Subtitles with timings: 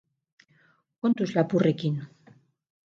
[1.01, 2.05] Kontuz lapurrekin!